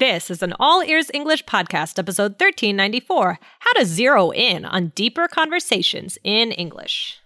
[0.00, 5.28] This is an All Ears English Podcast, episode 1394 How to Zero In on Deeper
[5.28, 7.20] Conversations in English.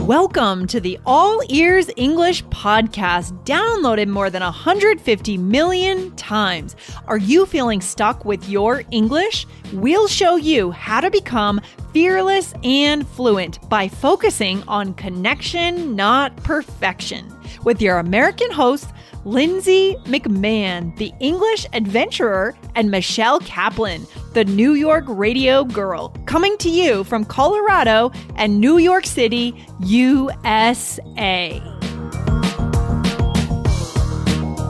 [0.00, 6.74] Welcome to the All Ears English Podcast, downloaded more than 150 million times.
[7.06, 9.46] Are you feeling stuck with your English?
[9.72, 11.60] We'll show you how to become
[11.92, 17.37] fearless and fluent by focusing on connection, not perfection.
[17.64, 18.88] With your American host,
[19.24, 26.70] Lindsay McMahon, the English adventurer, and Michelle Kaplan, the New York radio girl, coming to
[26.70, 31.60] you from Colorado and New York City, USA.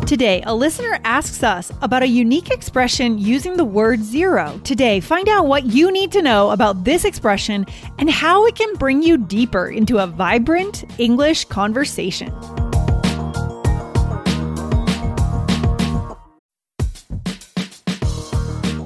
[0.08, 4.58] Today, a listener asks us about a unique expression using the word zero.
[4.64, 7.66] Today, find out what you need to know about this expression
[7.98, 12.32] and how it can bring you deeper into a vibrant English conversation.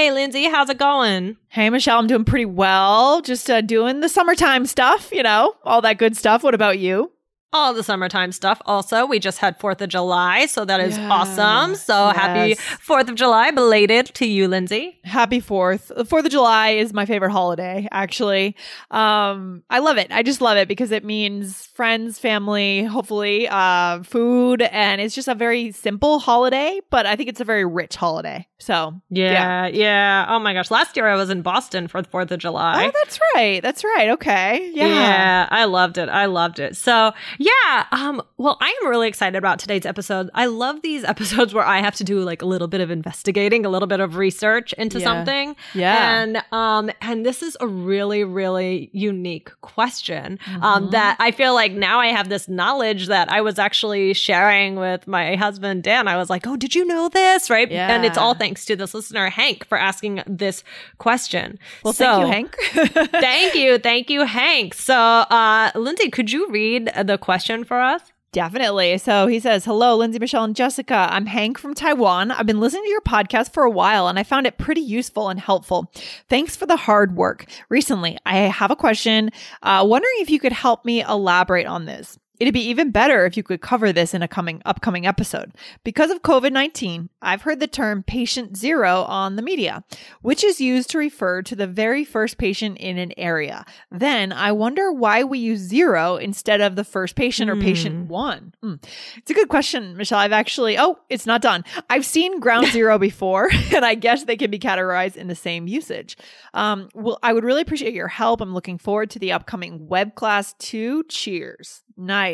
[0.00, 1.36] Hey, Lindsay, how's it going?
[1.50, 3.20] Hey, Michelle, I'm doing pretty well.
[3.20, 6.42] Just uh, doing the summertime stuff, you know, all that good stuff.
[6.42, 7.12] What about you?
[7.52, 8.60] All the summertime stuff.
[8.66, 11.08] Also, we just had 4th of July, so that is Yeah.
[11.10, 11.74] awesome.
[11.74, 12.16] So Yes.
[12.16, 14.98] happy 4th of July belated to you, Lindsay.
[15.04, 15.90] Happy Fourth.
[15.94, 18.54] The Fourth of July is my favorite holiday, actually.
[18.90, 20.08] Um, I love it.
[20.10, 25.28] I just love it because it means friends, family, hopefully, uh, food, and it's just
[25.28, 28.46] a very simple holiday, but I think it's a very rich holiday.
[28.58, 30.26] So, Yeah, yeah.
[30.28, 30.70] Oh my gosh.
[30.70, 32.84] Last year I was in Boston for the 4th of July.
[32.86, 33.62] Oh, that's right.
[33.62, 34.10] That's right.
[34.10, 34.70] Okay.
[34.74, 34.86] Yeah.
[34.86, 36.08] Yeah, I loved it.
[36.08, 36.76] I loved it.
[36.76, 40.28] So, yeah, um, well, I am really excited about today's episode.
[40.34, 43.64] I love these episodes where I have to do like a little bit of investigating,
[43.64, 45.04] a little bit of research into Yeah.
[45.04, 45.56] something.
[45.72, 46.20] Yeah.
[46.20, 50.62] And um and this is a really really unique question Mm-hmm.
[50.62, 54.76] um that I feel like now I have this knowledge that I was actually sharing
[54.76, 56.08] with my husband Dan.
[56.08, 57.70] I was like, "Oh, did you know this?" right?
[57.70, 57.90] Yeah.
[57.94, 60.62] And it's all thanks to this listener Hank for asking this
[60.98, 61.58] question.
[61.84, 63.10] Well, So- thank you, Hank.
[63.12, 63.78] thank you.
[63.78, 64.74] Thank you, Hank.
[64.74, 67.29] So, uh, Lindsay, could you read the question
[67.64, 68.12] for us?
[68.32, 68.98] Definitely.
[68.98, 71.08] So he says, Hello, Lindsay, Michelle, and Jessica.
[71.10, 72.30] I'm Hank from Taiwan.
[72.30, 75.28] I've been listening to your podcast for a while and I found it pretty useful
[75.28, 75.90] and helpful.
[76.28, 77.46] Thanks for the hard work.
[77.68, 79.30] Recently, I have a question.
[79.62, 82.18] Uh, wondering if you could help me elaborate on this.
[82.40, 85.52] It'd be even better if you could cover this in a coming upcoming episode.
[85.84, 89.84] Because of COVID-19, I've heard the term patient zero on the media,
[90.22, 93.66] which is used to refer to the very first patient in an area.
[93.90, 98.54] Then I wonder why we use zero instead of the first patient or patient one.
[98.62, 98.76] Hmm.
[99.18, 100.18] It's a good question, Michelle.
[100.18, 101.62] I've actually, oh, it's not done.
[101.90, 105.66] I've seen ground zero before, and I guess they can be categorized in the same
[105.66, 106.16] usage.
[106.54, 108.40] Um, well, I would really appreciate your help.
[108.40, 111.04] I'm looking forward to the upcoming web class two.
[111.04, 111.82] Cheers.
[112.00, 112.29] Nice.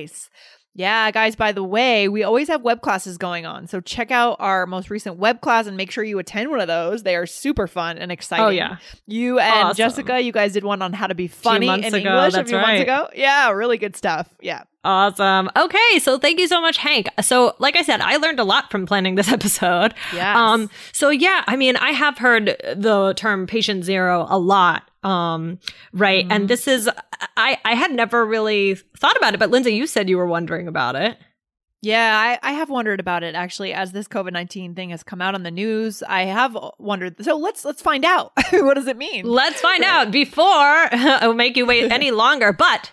[0.76, 3.66] Yeah, guys, by the way, we always have web classes going on.
[3.66, 6.68] So check out our most recent web class and make sure you attend one of
[6.68, 7.02] those.
[7.02, 8.44] They are super fun and exciting.
[8.44, 8.76] Oh, yeah.
[9.06, 9.76] You and Awesome.
[9.76, 12.44] Jessica, you guys did one on how to be funny months in ago, English a
[12.44, 12.82] few months right.
[12.82, 13.08] ago.
[13.14, 14.28] Yeah, really good stuff.
[14.42, 14.64] Yeah.
[14.84, 15.48] Awesome.
[15.56, 17.08] Okay, so thank you so much, Hank.
[17.22, 19.94] So, like I said, I learned a lot from planning this episode.
[20.12, 20.36] Yes.
[20.36, 20.70] Um.
[20.92, 24.88] So yeah, I mean, I have heard the term patient zero a lot.
[25.06, 25.58] Um.
[25.92, 26.24] Right.
[26.24, 26.32] Mm-hmm.
[26.32, 26.90] And this is,
[27.36, 30.68] I I had never really thought about it, but Lindsay, you said you were wondering
[30.68, 31.18] about it.
[31.82, 35.20] Yeah, I, I have wondered about it actually as this COVID nineteen thing has come
[35.22, 36.02] out on the news.
[36.02, 37.22] I have wondered.
[37.24, 38.32] So let's let's find out.
[38.50, 39.24] what does it mean?
[39.24, 42.52] Let's find out before I will make you wait any longer.
[42.52, 42.90] But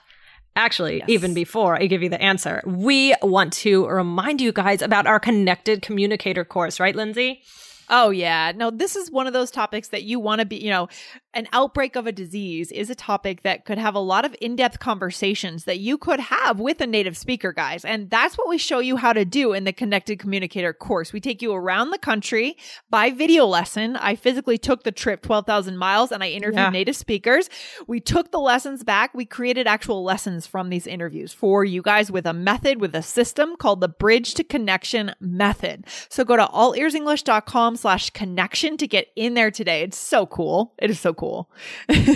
[0.55, 1.09] actually, Yes.
[1.09, 5.19] even before I give you the answer, we want to remind you guys about our
[5.19, 7.41] connected communicator course, right, Lindsay?
[7.89, 8.51] Oh yeah.
[8.55, 10.87] No, this is one of those topics that you want to be, you know,
[11.33, 14.79] an outbreak of a disease is a topic that could have a lot of in-depth
[14.79, 17.83] conversations that you could have with a native speaker, guys.
[17.83, 21.11] And that's what we show you how to do in the Connected Communicator course.
[21.11, 22.55] We take you around the country
[22.89, 23.95] by video lesson.
[23.95, 26.69] I physically took the trip 12,000 miles and I interviewed Yeah.
[26.69, 27.49] native speakers.
[27.87, 29.13] We took the lessons back.
[29.13, 33.01] We created actual lessons from these interviews for you guys with a method, with a
[33.01, 35.85] system called the Bridge to Connection method.
[36.09, 39.81] So go to allearsenglish.com slash connection to get in there today.
[39.81, 40.73] It's so cool.
[40.77, 41.22] It is so cool.
[41.23, 41.49] Cool.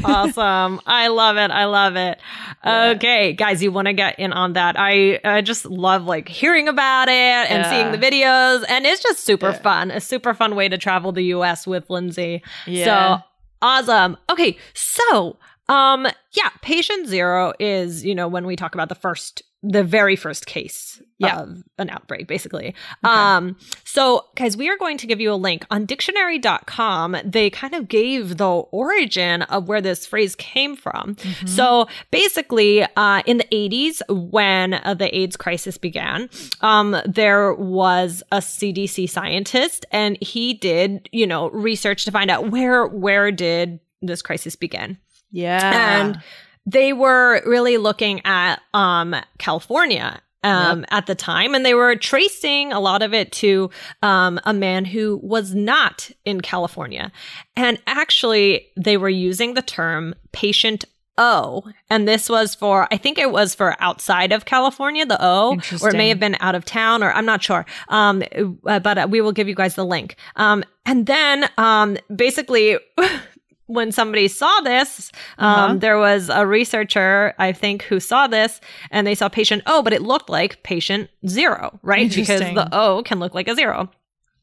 [0.04, 0.81] awesome.
[0.86, 1.51] I love it.
[1.51, 2.19] I love it.
[2.63, 2.89] Yeah.
[2.95, 4.75] Okay, guys, you want to get in on that.
[4.77, 7.12] I I just love like hearing about it
[7.51, 7.69] and Yeah.
[7.69, 9.59] seeing the videos and it's just super Yeah.
[9.59, 9.92] fun.
[9.92, 12.44] A super fun way to travel the US with Lindsay.
[12.65, 13.18] Yeah.
[13.18, 13.24] So
[13.62, 14.18] awesome.
[14.30, 15.38] Okay, so
[15.69, 20.15] um yeah, patient 0 is, you know, when we talk about the first the very
[20.15, 21.39] first case Yeah.
[21.39, 22.75] of an outbreak basically.
[23.04, 27.18] Um so guys, we are going to give you a link on dictionary.com.
[27.25, 31.15] They kind of gave the origin of where this phrase came from.
[31.15, 31.48] Mm-hmm.
[31.48, 36.30] So basically, uh, in the 80s, when uh, the AIDS crisis began,
[36.62, 42.51] um, there was a CDC scientist, and he did, you know, research to find out
[42.51, 44.98] where where did this crisis begin,
[45.31, 46.00] yeah.
[46.01, 46.21] and
[46.68, 50.22] they were really looking at um, California.
[50.44, 53.69] Um, at the time, and they were tracing a lot of it to
[54.02, 57.12] um, a man who was not in California.
[57.58, 60.86] And actually, they were using the term patient
[61.18, 61.64] O.
[61.90, 65.90] And this was for, I think it was for outside of California, the O, or
[65.90, 67.66] it may have been out of town, or I'm not sure.
[67.90, 68.24] Um,
[68.63, 70.16] but uh, we will give you guys the link.
[70.36, 72.78] Um, and then um, basically,
[73.68, 75.74] when somebody saw this, um, Uh-huh.
[75.75, 78.60] there was a researcher, I think, who saw this
[78.92, 82.10] and they saw patient O, but it looked like patient zero, right?
[82.14, 83.90] Because the O can look like a zero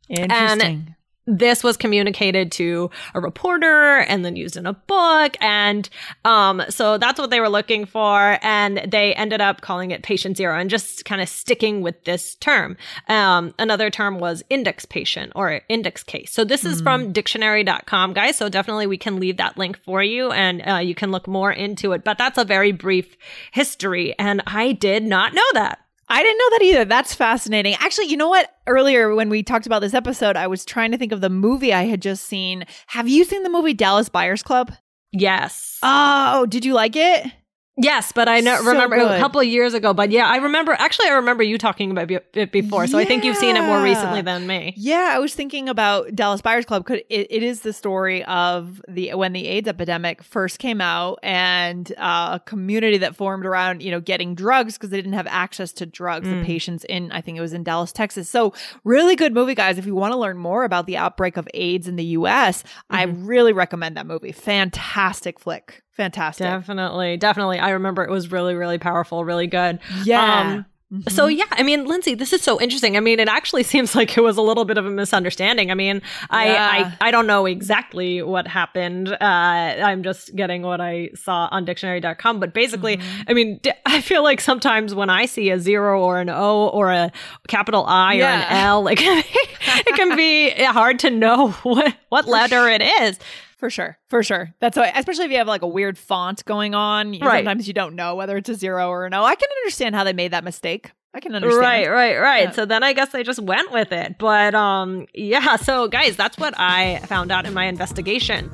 [0.09, 0.95] Interesting.
[1.27, 5.37] This was communicated to a reporter and then used in a book.
[5.41, 5.89] And
[6.25, 8.39] um so that's what they were looking for.
[8.43, 12.35] And they ended up calling it patient zero and just kind of sticking with this
[12.37, 12.77] term.
[13.09, 16.33] Um another term was index patient or index case.
[16.33, 18.37] So this is from dictionary.com guys.
[18.37, 21.53] So definitely we can leave that link for you and uh, you can look more
[21.53, 22.05] into it.
[22.05, 23.17] But that's a very brief
[23.53, 26.85] history and i did not know that I didn't know that either.
[26.85, 27.75] That's fascinating.
[27.81, 28.51] Actually, you know what?
[28.67, 31.73] Earlier when we talked about this episode, I was trying to think of the movie
[31.73, 32.65] I had just seen.
[32.89, 34.73] Have you seen the movie Dallas Buyers Club?
[35.13, 37.27] yes Oh, did you like it?
[37.77, 39.93] Yes, but I know, So remember a couple of years ago.
[39.93, 40.73] But yeah, I remember.
[40.79, 42.87] Actually, I remember you talking about it before.
[42.87, 44.75] So I think you've seen it more recently than me.
[44.77, 46.87] Yeah, I was thinking about Dallas Buyers Club.
[46.87, 51.19] Could it, it is the story of the when the AIDS epidemic first came out
[51.25, 55.27] and uh, a community that formed around you know getting drugs because they didn't have
[55.27, 56.29] access to drugs.
[56.29, 56.41] Mm.
[56.41, 58.29] The patients in I think it was in Dallas, Texas.
[58.31, 58.55] So
[58.85, 59.79] really good movie, guys.
[59.79, 63.05] If you want to learn more about the outbreak of AIDS in the U.S., I
[63.07, 63.27] Mm-hmm.
[63.27, 64.33] really recommend that movie.
[64.33, 65.83] Fantastic flick.
[65.97, 66.45] Fantastic.
[66.45, 67.59] Definitely, definitely.
[67.59, 69.79] I remember it was really, really powerful, really good.
[70.05, 70.41] Yeah.
[70.51, 70.67] Um,
[71.09, 72.97] So yeah, I mean, Lindsay, this is so interesting.
[72.97, 75.71] I mean, it actually seems like it was a little bit of a misunderstanding.
[75.71, 76.95] I mean, I Yeah.
[77.01, 79.09] I, I don't know exactly what happened.
[79.09, 82.39] Uh, I'm just getting what I saw on dictionary.com.
[82.39, 83.23] But basically, Mm-hmm.
[83.29, 86.69] I mean, d- I feel like sometimes when I see a zero or an O
[86.69, 87.11] or a
[87.49, 92.69] capital I or an L, like it can be hard to know what what letter
[92.69, 93.19] it is.
[93.65, 93.97] For sure.
[94.11, 94.53] For sure.
[94.61, 97.39] That's why, especially if you have like a weird font going on, you- Right.
[97.39, 99.25] sometimes you don't know whether it's a zero or no.
[99.25, 100.91] I can understand how they made that mistake.
[101.15, 101.63] I can understand.
[101.63, 102.45] Right, right, right.
[102.45, 102.51] Yeah.
[102.51, 104.17] So then I guess they just went with it.
[104.19, 108.51] But um yeah, so guys, that's what I found out in my investigation.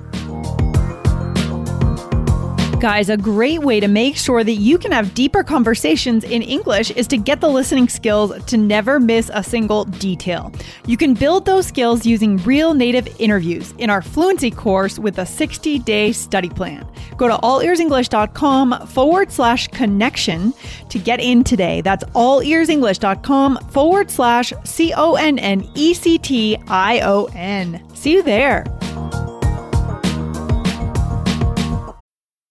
[2.80, 6.90] Guys, a great way to make sure that you can have deeper conversations in English
[6.92, 10.50] is to get the listening skills to never miss a single detail.
[10.86, 15.26] You can build those skills using real native interviews in our fluency course with a
[15.26, 16.90] 60 day study plan.
[17.18, 20.54] Go to allearsenglish.com forward slash connection
[20.88, 21.82] to get in today.
[21.82, 27.86] That's allearsenglish.com forward slash C O N N E C T I O N.
[27.94, 28.64] See you there.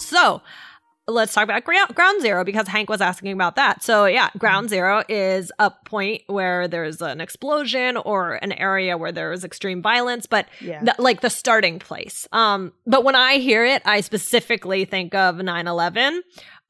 [0.00, 0.42] So
[1.08, 3.82] let's talk about ground, zero because Hank was asking about that.
[3.82, 9.10] So yeah, ground zero is a point where there's an explosion or an area where
[9.10, 10.80] there is extreme violence, but Yeah.
[10.80, 12.28] th- like the starting place.
[12.32, 16.20] Um, but when I hear it, I specifically think of 9-11.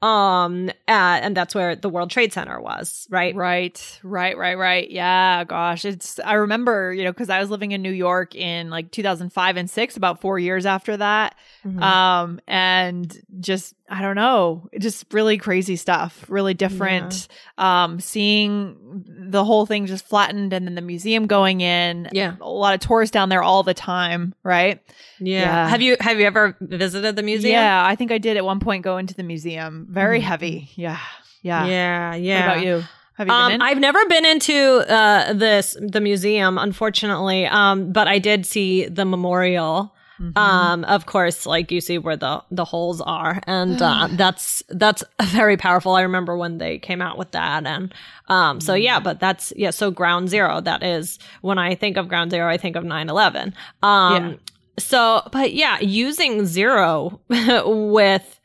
[0.01, 3.35] Um, uh, and that's where the World Trade Center was, right?
[3.35, 4.89] Right, right, right, right.
[4.89, 5.85] Yeah, gosh.
[5.85, 9.57] It's I remember, you know, cuz I was living in New York in like 2005
[9.57, 11.35] and 6 about 4 years after that.
[11.65, 11.81] Mhm.
[11.81, 17.27] Um and just I don't know, just really crazy stuff, really different.
[17.57, 22.07] Um, seeing the whole thing just flattened and then the museum going in.
[22.13, 22.35] Yeah.
[22.39, 24.79] A lot of tourists down there all the time, right?
[25.19, 25.41] Yeah.
[25.41, 25.67] Yeah.
[25.67, 27.51] Have you have you ever visited the museum?
[27.51, 29.87] Yeah, I think I did at one point go into the museum.
[29.91, 30.69] Very heavy.
[30.75, 30.99] Yeah.
[31.41, 31.65] Yeah.
[31.65, 32.15] Yeah.
[32.15, 32.47] Yeah.
[32.47, 32.83] What about you?
[33.17, 33.61] Have you been Um?
[33.61, 34.55] I've never been into
[34.89, 37.45] uh, this the museum, unfortunately.
[37.45, 39.93] Um, but I did see the memorial.
[40.19, 40.37] Mm-hmm.
[40.37, 45.03] Um, of course, like you see where the the holes are, and uh, that's that's
[45.23, 45.93] very powerful.
[45.95, 47.93] I remember when they came out with that, and
[48.27, 49.71] um, so yeah, but that's yeah.
[49.71, 53.53] So Ground Zero, that is when I think of Ground Zero, I think of 9-11.
[53.83, 54.33] Um, Yeah.
[54.77, 58.39] so, but yeah, using zero with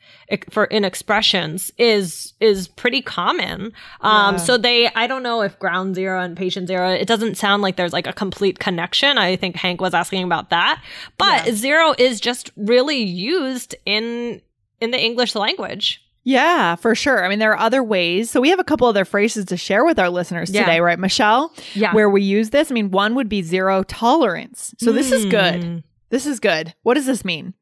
[0.49, 3.71] for in expressions is is pretty common.
[4.01, 4.37] Um, Yeah.
[4.37, 7.75] so they, I don't know if ground zero and patient zero, it doesn't sound like
[7.77, 9.17] there's like a complete connection.
[9.17, 10.81] I think Hank was asking about that,
[11.17, 11.53] but Yeah.
[11.53, 14.41] zero is just really used in
[14.79, 16.01] in the English language.
[16.23, 17.23] Yeah, for sure.
[17.23, 18.29] I mean, there are other ways.
[18.29, 20.65] So we have a couple other phrases to share with our listeners Yeah.
[20.65, 21.53] today, right, Michelle?
[21.73, 21.93] Yeah.
[21.93, 22.69] Where we use this.
[22.69, 24.75] I mean, one would be zero tolerance.
[24.77, 25.61] So this is good.
[25.61, 25.83] Mm.
[26.09, 26.73] This is good.
[26.83, 27.53] What does this mean?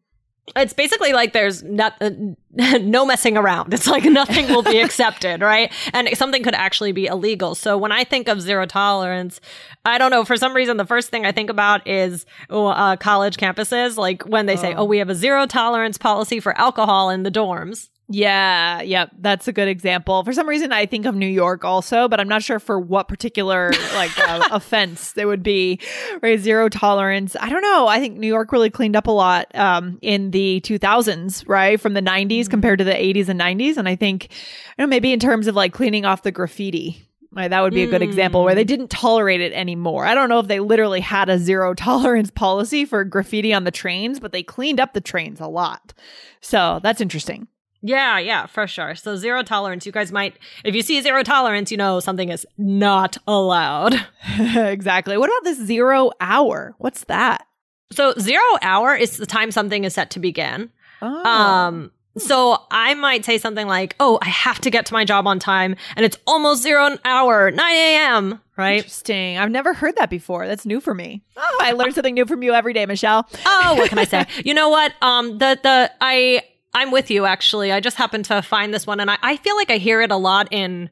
[0.56, 2.12] It's basically like there's not, uh,
[2.80, 3.74] no messing around.
[3.74, 5.74] It's like nothing will be accepted, right?
[5.92, 7.56] And something could actually be illegal.
[7.56, 9.42] So when I think of zero tolerance,
[9.86, 10.24] I don't know.
[10.24, 14.24] For some reason, the first thing I think about is oh, uh, college campuses, like
[14.24, 14.82] when they say, Oh.
[14.82, 19.48] "Oh, we have a zero tolerance policy for alcohol in the dorms." Yeah, yep, that's
[19.48, 20.24] a good example.
[20.24, 23.08] For some reason, I think of New York also, but I'm not sure for what
[23.08, 25.80] particular like uh, offense there would be.
[26.22, 27.36] Right, zero tolerance.
[27.40, 27.88] I don't know.
[27.88, 31.94] I think New York really cleaned up a lot um, in the 2000s, right, from
[31.94, 35.20] the 90s compared to the 80s and 90s, and I think, you know, maybe in
[35.20, 37.02] terms of like cleaning off the graffiti.
[37.32, 40.06] Right, that would be a good example where they didn't tolerate it anymore.
[40.06, 43.72] I don't know if they literally had a zero tolerance policy for graffiti on the
[43.72, 45.94] trains, but they cleaned up the trains a lot.
[46.40, 47.50] So that's interesting.
[47.86, 48.96] Yeah, yeah, for sure.
[48.96, 49.86] So zero tolerance.
[49.86, 53.94] You guys might, if you see zero tolerance, you know something is not allowed.
[54.39, 55.18] exactly.
[55.18, 56.74] What about this zero hour?
[56.80, 57.46] What's that?
[57.92, 60.72] So zero hour is the time something is set to begin.
[61.04, 61.24] Oh.
[61.25, 65.27] Um, so I might say something like, "Oh, I have to get to my job
[65.27, 68.77] on time, and it's almost zero an hour, nine a.m." Right?
[68.77, 69.38] Interesting.
[69.38, 70.48] I've never heard that before.
[70.48, 71.24] That's new for me.
[71.38, 73.27] Oh, I learn something new from you every day, Michelle.
[73.46, 74.25] Oh, what can I say?
[74.46, 74.94] you know what?
[75.04, 76.42] Um, the the I
[76.75, 77.25] I'm with you.
[77.25, 80.01] Actually, I just happened to find this one, and I I feel like I hear
[80.01, 80.89] it a lot in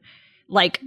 [0.48, 0.80] like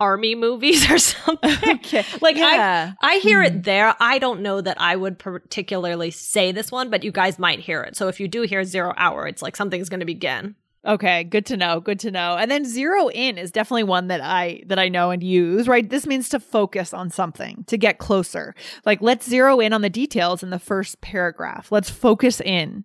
[0.00, 1.56] army movies or something.
[1.68, 2.04] Okay.
[2.20, 2.94] Like Yeah.
[3.00, 3.60] I I hear it hmm.
[3.60, 3.94] there.
[4.00, 7.82] I don't know that I would particularly say this one, but you guys might hear
[7.82, 7.96] it.
[7.96, 10.56] So if you do hear zero hour, it's like something's going to begin.
[10.84, 11.78] Okay, good to know.
[11.78, 12.36] Good to know.
[12.36, 15.88] And then zero in is definitely one that I that I know and use, right?
[15.88, 18.54] This means to focus on something, to get closer.
[18.84, 21.70] Like let's zero in on the details in the first paragraph.
[21.70, 22.84] Let's focus in.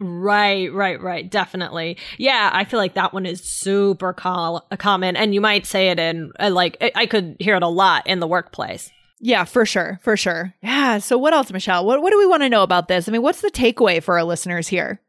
[0.00, 1.30] Right, right, right.
[1.30, 1.96] Definitely.
[2.18, 5.98] Yeah, I feel like that one is super col- common, and you might say it
[5.98, 8.90] in uh, like I- I could hear it a lot in the workplace.
[9.20, 10.00] Yeah, for sure.
[10.02, 10.52] For sure.
[10.62, 10.98] Yeah.
[10.98, 11.86] So what else, Michelle?
[11.86, 13.08] What what do we want to know about this?
[13.08, 15.00] I mean, what's the takeaway for our listeners here?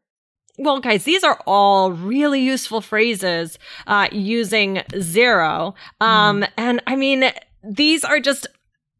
[0.58, 5.74] Well, guys, these are all really useful phrases uh, using zero.
[6.00, 7.30] Um, And I mean,
[7.62, 8.46] these are just.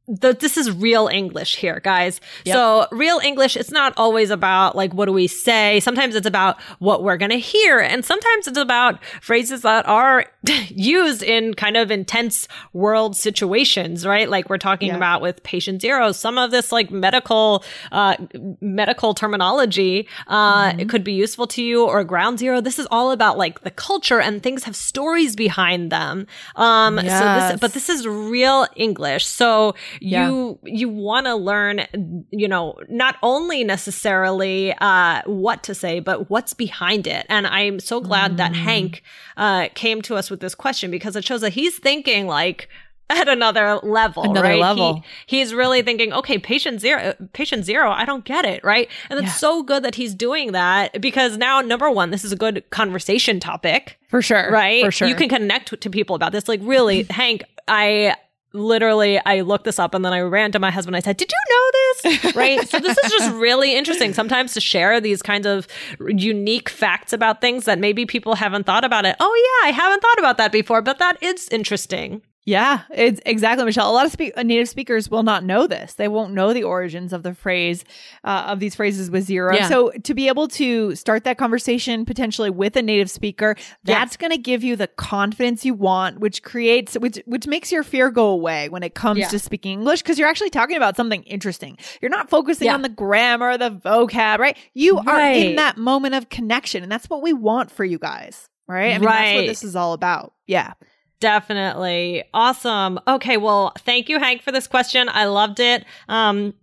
[0.09, 2.21] The, this is real English here, guys.
[2.45, 2.55] Yep.
[2.55, 5.81] So, real English, it's not always about like, what do we say?
[5.81, 7.81] Sometimes it's about what we're going to hear.
[7.81, 10.27] And sometimes it's about phrases that are
[10.69, 14.29] used in kind of intense world situations, right?
[14.31, 14.97] Like we're talking Yeah.
[14.97, 16.13] about with patient zero.
[16.13, 18.17] Some of this like medical, uh,
[18.61, 20.81] medical terminology, uh, Mm-hmm.
[20.81, 22.61] it could be useful to you or ground zero.
[22.61, 26.27] This is all about like the culture and things have stories behind them.
[26.55, 29.27] Um, so this, but this is real English.
[29.27, 30.29] So Yeah.
[30.29, 31.87] you, you want to learn,
[32.31, 37.27] you know, not only necessarily, uh, what to say, but what's behind it.
[37.29, 38.57] And I'm so glad that Mm.
[38.57, 39.03] Hank,
[39.37, 42.69] uh, came to us with this question because it shows that he's thinking like,
[43.09, 44.59] at another level, Another right?
[44.61, 45.05] level.
[45.27, 48.89] He, he's really thinking, okay, patient zero, patient zero, I don't get it, right?
[49.09, 49.33] And it's Yeah.
[49.35, 53.39] so good that he's doing that because now, number one, this is a good conversation
[53.39, 54.51] topic, For sure.
[54.51, 54.85] right?
[54.85, 55.07] For sure.
[55.07, 56.49] You can connect to people about this.
[56.49, 58.17] Like, really, Hank, I
[58.53, 60.97] literally I looked this up and then I ran to my husband.
[60.97, 62.69] I said, "Did you know this?" right?
[62.69, 64.15] So this is just really interesting.
[64.15, 65.67] Sometimes to share these kinds of
[66.09, 69.17] unique facts about things that maybe people haven't thought about it.
[69.21, 72.23] Oh yeah, I haven't thought about that before, but that is interesting.
[72.49, 73.91] Yeah, it's exactly, Michelle.
[73.91, 75.95] A lot of spe- native speakers will not know this.
[75.95, 77.85] They won't know the origins of the phrase,
[78.23, 79.53] uh, of these phrases with zero.
[79.53, 79.69] Yeah.
[79.69, 84.31] So to be able to start that conversation potentially with a native speaker, that's going
[84.31, 88.29] to give you the confidence you want, which creates, which, which makes your fear go
[88.29, 89.29] away when it comes Yeah.
[89.29, 91.77] to speaking English because you're actually talking about something interesting.
[92.01, 92.75] You're not focusing Yeah.
[92.75, 94.57] on the grammar, the vocab, right?
[94.73, 96.85] You are in that moment of connection.
[96.85, 98.91] And that's what we want for you guys, right?
[98.95, 99.35] I mean, that's Right.
[99.35, 100.33] what this is all about.
[100.47, 100.75] Yeah.
[101.21, 102.25] Definitely.
[102.35, 103.01] Awesome.
[103.09, 103.37] Okay.
[103.37, 105.09] Well, thank you, Hank, for this question.
[105.09, 105.85] I loved it.
[106.09, 106.55] Um,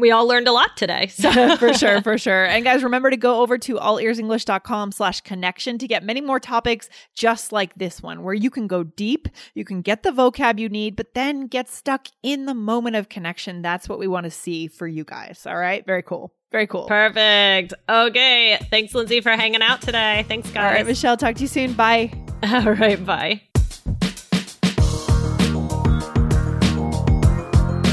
[0.00, 1.08] we all learned a lot today.
[1.08, 2.46] So for sure, for sure.
[2.46, 6.88] And guys, remember to go over to allearsenglish.com slash connection to get many more topics
[7.14, 10.68] just like this one, where you can go deep, you can get the vocab you
[10.68, 13.60] need, but then get stuck in the moment of connection.
[13.60, 15.46] That's what we want to see for you guys.
[15.46, 15.84] All right.
[15.84, 16.32] Very cool.
[16.50, 16.86] Very cool.
[16.86, 17.74] Perfect.
[17.88, 18.58] Okay.
[18.70, 20.24] Thanks, Lindsay, for hanging out today.
[20.26, 20.64] Thanks, guys.
[20.64, 20.86] All right.
[20.86, 21.74] Michelle, talk to you soon.
[21.74, 22.10] Bye.
[22.42, 23.04] All right.
[23.04, 23.42] Bye.